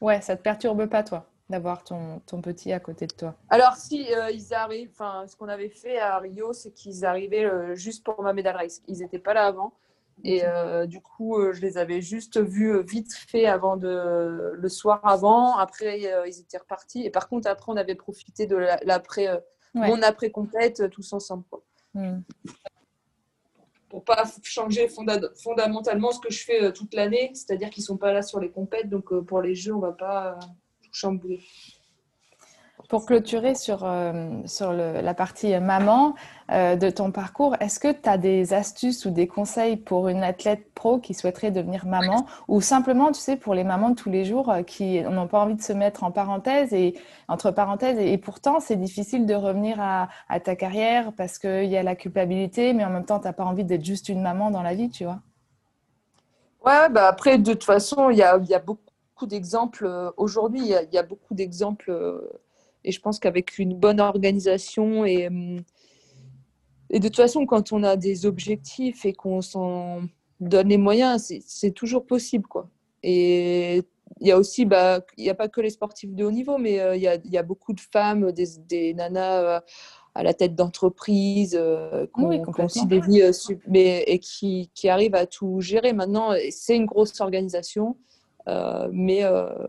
[0.00, 3.34] Ouais, ça te perturbe pas, toi, d'avoir ton, ton, petit à côté de toi?
[3.48, 7.44] Alors, si euh, ils arrivent, enfin, ce qu'on avait fait à Rio, c'est qu'ils arrivaient
[7.44, 8.82] euh, juste pour ma médaille race.
[8.88, 9.72] Ils n'étaient pas là avant.
[10.22, 15.00] Et euh, du coup, je les avais juste vus vite fait avant de, le soir
[15.04, 15.56] avant.
[15.56, 17.04] Après, ils étaient repartis.
[17.04, 19.42] Et par contre, après, on avait profité de l'après,
[19.74, 21.44] mon après complète tous ensemble.
[21.50, 21.62] Quoi.
[21.94, 22.20] Hmm
[23.94, 28.12] pour pas changer fondamentalement ce que je fais euh, toute l'année, c'est-à-dire qu'ils sont pas
[28.12, 30.46] là sur les compètes, donc euh, pour les jeux, on va pas euh,
[30.82, 31.40] tout chambouler.
[32.88, 36.14] Pour clôturer sur, euh, sur la partie maman
[36.50, 40.22] euh, de ton parcours, est-ce que tu as des astuces ou des conseils pour une
[40.22, 44.10] athlète pro qui souhaiterait devenir maman ou simplement, tu sais, pour les mamans de tous
[44.10, 46.94] les jours euh, qui n'ont pas envie de se mettre en parenthèse et
[47.26, 51.76] entre parenthèses et, pourtant c'est difficile de revenir à, à ta carrière parce qu'il y
[51.78, 54.50] a la culpabilité, mais en même temps, tu n'as pas envie d'être juste une maman
[54.50, 55.20] dans la vie, tu vois?
[56.66, 60.12] Ouais, bah après, de toute façon, il y a, y a beaucoup d'exemples.
[60.16, 61.90] Aujourd'hui, il y, y, a beaucoup d'exemples
[62.84, 65.58] et je pense qu'avec une bonne organisation et, euh,
[66.90, 70.02] et de toute façon, quand on a des objectifs et qu'on s'en
[70.38, 72.46] donne les moyens, c'est toujours possible.
[72.46, 72.68] Quoi.
[73.02, 73.82] Et
[74.20, 76.58] il y a aussi, bah, il n'y a pas que les sportifs de haut niveau,
[76.58, 79.60] mais euh, il y, a, y, a, beaucoup de femmes, des, des nanas euh,
[80.14, 81.58] à la tête d'entreprise,
[82.14, 83.22] qui ont, aussi des vies,
[83.66, 85.92] mais, et qui, qui, arrivent à tout gérer.
[85.92, 87.96] Maintenant, c'est une grosse organisation,
[88.46, 89.22] mais,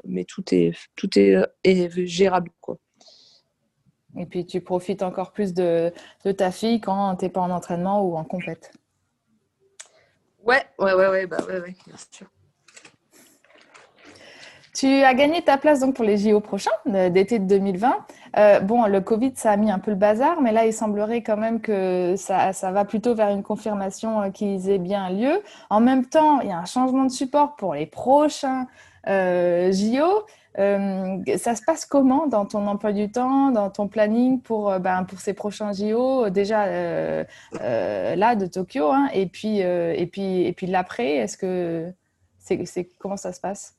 [0.04, 2.52] mais tout est, tout est, est gérable.
[2.62, 2.78] Quoi.
[4.18, 5.92] Et puis tu profites encore plus de,
[6.24, 8.72] de ta fille quand tu n'es pas en entraînement ou en compète.
[10.44, 12.28] Ouais, ouais, ouais, ouais, bah ouais, ouais, bien sûr.
[14.76, 17.96] Tu as gagné ta place donc pour les JO prochains d'été de 2020.
[18.38, 21.24] Euh, bon, le Covid, ça a mis un peu le bazar, mais là, il semblerait
[21.24, 25.42] quand même que ça, ça va plutôt vers une confirmation euh, qu'ils aient bien lieu.
[25.70, 28.68] En même temps, il y a un changement de support pour les prochains
[29.08, 30.26] euh, JO.
[30.58, 34.80] Euh, ça se passe comment dans ton emploi du temps, dans ton planning pour, euh,
[34.80, 40.46] ben, pour ces prochains JO Déjà euh, là de Tokyo, hein, et puis et puis
[40.46, 41.16] et puis l'après.
[41.18, 41.92] Est-ce que
[42.40, 43.76] c'est comment ça se passe?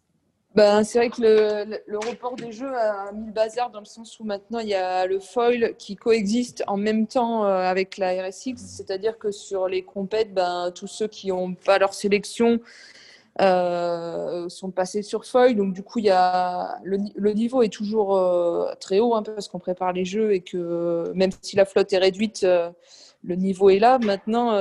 [0.55, 3.85] Ben, c'est vrai que le, le, report des Jeux a mis le bazar dans le
[3.85, 8.23] sens où maintenant il y a le foil qui coexiste en même temps avec la
[8.23, 12.59] RSX, c'est-à-dire que sur les compètes, ben, tous ceux qui n'ont pas leur sélection
[13.43, 15.55] euh, sont passés sur feuille.
[15.55, 19.49] Donc, du coup, il y a, le, niveau est toujours euh, très haut hein, parce
[19.49, 22.71] qu'on prépare les jeux et que même si la flotte est réduite, euh,
[23.23, 23.99] le niveau est là.
[23.99, 24.53] Maintenant,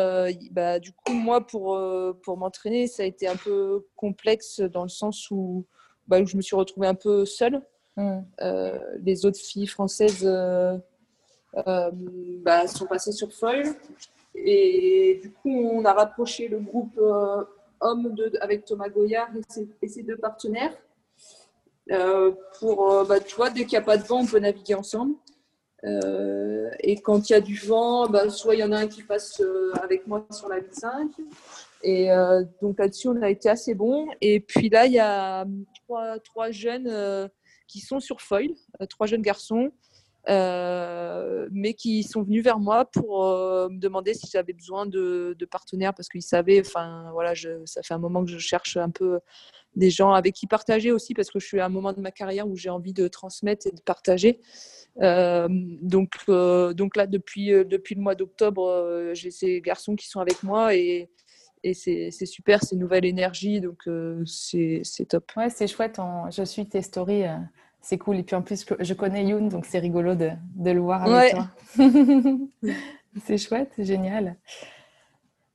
[0.51, 1.79] bah, du coup, moi, pour,
[2.23, 5.65] pour m'entraîner, ça a été un peu complexe dans le sens où,
[6.07, 7.61] bah, je me suis retrouvée un peu seule.
[7.97, 8.19] Mmh.
[8.99, 10.25] les autres filles françaises
[11.53, 13.71] bah, sont passées sur feuille.
[14.33, 16.99] Et du coup, on a rapproché le groupe
[17.81, 19.29] homme avec Thomas Goyard
[19.81, 20.75] et ses, deux partenaires.
[22.59, 25.15] pour, bah, tu vois, dès qu'il n'y a pas de vent, on peut naviguer ensemble.
[25.83, 29.03] et quand il y a du vent, bah, soit il y en a un qui
[29.03, 29.41] passe
[29.81, 31.11] avec moi sur la 5.
[31.83, 32.09] Et
[32.61, 34.07] donc là-dessus, on a été assez bon.
[34.21, 35.45] Et puis là, il y a
[35.83, 37.29] trois, trois jeunes
[37.67, 38.49] qui sont sur foil,
[38.89, 39.71] trois jeunes garçons
[40.27, 45.35] euh, mais qui sont venus vers moi pour euh, me demander si j'avais besoin de,
[45.51, 47.33] partenaires parce qu'ils savaient, enfin voilà,
[47.65, 49.19] ça fait un moment que je cherche un peu
[49.75, 52.11] des gens avec qui partager aussi parce que je suis à un moment de ma
[52.11, 54.39] carrière où j'ai envie de transmettre et de partager.
[55.01, 60.41] Euh, donc, donc là, depuis, depuis le mois d'octobre, j'ai ces garçons qui sont avec
[60.41, 61.09] moi et,
[61.63, 63.87] et c'est super, c'est nouvelle énergie, donc
[64.25, 65.31] c'est top.
[65.37, 65.99] Ouais, c'est chouette.
[66.31, 67.25] Je suis tes stories
[67.85, 68.17] c'est cool.
[68.17, 71.47] Et puis en plus, je connais Yoon, donc c'est rigolo de, le voir avec toi.
[73.23, 74.35] c'est chouette, c'est génial.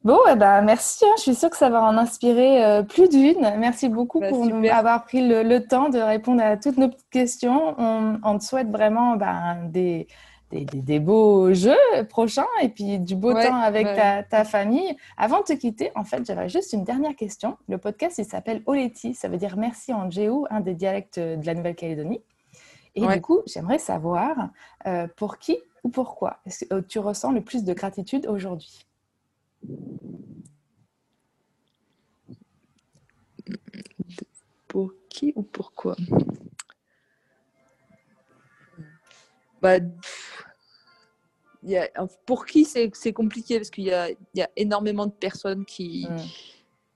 [0.05, 1.05] Bon, eh ben, merci.
[1.05, 1.15] Hein.
[1.19, 3.41] Je suis sûre que ça va en inspirer euh, plus d'une.
[3.59, 7.75] Merci beaucoup bah, pour avoir pris le, temps de répondre à toutes nos petites questions.
[7.79, 10.07] On, te souhaite vraiment ben, des,
[10.51, 11.77] des, beaux jeux
[12.09, 13.87] prochains et puis du beau temps avec
[14.29, 14.97] ta, famille.
[15.17, 17.57] Avant de te quitter, en fait, j'avais juste une dernière question.
[17.69, 21.45] Le podcast, il s'appelle Oleti, ça veut dire merci en Djéou, un des dialectes de
[21.45, 22.21] la Nouvelle-Calédonie.
[22.95, 24.51] Et du coup, j'aimerais savoir
[24.87, 28.87] euh, pour qui ou pourquoi est-ce que tu ressens le plus de gratitude aujourd'hui?
[34.67, 35.97] Pour qui ou pourquoi?
[39.63, 39.79] Bah,
[42.27, 46.17] pour qui c'est compliqué parce qu'il y, y a, énormément de personnes qui, mm.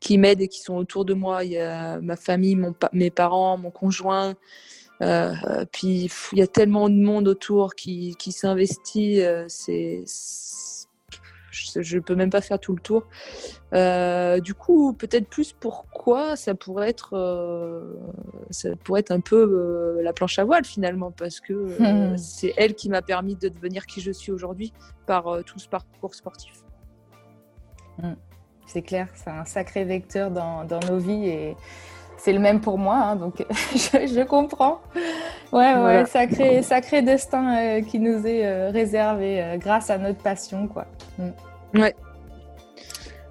[0.00, 1.44] qui m'aident et qui sont autour de moi.
[1.44, 4.34] Il y a ma famille, mon, mes parents, mon conjoint.
[5.02, 9.20] Euh, puis il y a tellement de monde autour qui, qui s'investit.
[9.22, 10.04] Euh, c'est
[11.54, 13.06] je ne peux même pas faire tout le tour.
[13.72, 17.94] Euh, du coup, peut-être plus pourquoi ça pourrait être, euh,
[18.50, 22.16] ça pourrait être un peu euh, la planche à voile finalement, parce que hmm.
[22.16, 24.72] c'est elle qui m'a permis de devenir qui je suis aujourd'hui
[25.06, 26.62] par tout ce parcours sportif.
[27.98, 28.14] Hmm.
[28.66, 31.56] C'est clair, c'est un sacré vecteur dans, dans nos vies et
[32.24, 33.44] c'est le même pour moi, hein, donc
[33.74, 34.80] je, comprends.
[35.52, 40.86] Ouais, ouais, sacré, sacré destin qui nous est réservé grâce à notre passion, quoi.
[41.18, 41.78] Hmm.
[41.78, 41.94] Ouais.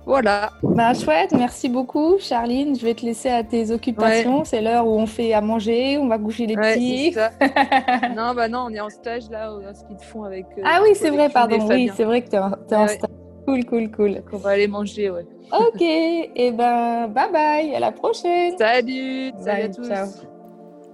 [0.05, 0.51] Voilà.
[0.61, 2.75] Bah, chouette, merci beaucoup, Charline.
[2.75, 4.43] Je vais te laisser à tes occupations.
[4.43, 7.15] C'est l'heure où on fait à manger, on va coucher les petits.
[8.15, 10.45] non, bah non, on est en stage là, ce qu'ils font avec.
[10.57, 11.67] Euh, ah oui, c'est vrai, pardon.
[11.69, 13.09] Oui, c'est vrai que tu es, en, stage.
[13.45, 14.23] Cool, cool, cool.
[14.31, 15.25] on va aller manger, ouais.
[15.51, 18.57] Ok, et eh ben bye bye, à la prochaine.
[18.57, 19.89] Salut, salut à tous.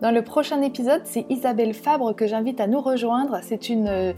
[0.02, 3.40] Dans le prochain épisode, c'est Isabelle Fabre que j'invite à nous rejoindre.
[3.44, 4.14] C'est une euh,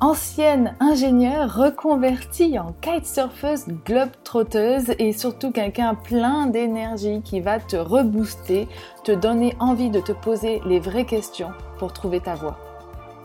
[0.00, 8.66] ancienne ingénieure reconvertie en kitesurfeuse globe-trotteuse et surtout quelqu'un plein d'énergie qui va te rebooster,
[9.04, 12.58] te donner envie de te poser les vraies questions pour trouver ta voie.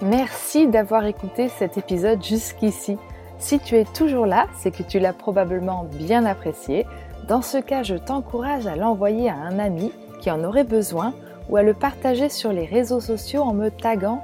[0.01, 2.97] Merci d'avoir écouté cet épisode jusqu'ici.
[3.38, 6.86] Si tu es toujours là, c'est que tu l'as probablement bien apprécié.
[7.27, 11.13] Dans ce cas, je t'encourage à l'envoyer à un ami qui en aurait besoin
[11.49, 14.23] ou à le partager sur les réseaux sociaux en me taguant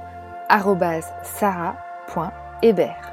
[1.22, 1.76] sarah
[2.62, 3.12] Hébert.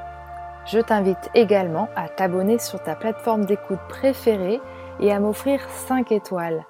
[0.66, 4.60] Je t'invite également à t'abonner sur ta plateforme d'écoute préférée
[5.00, 6.64] et à m'offrir 5 étoiles.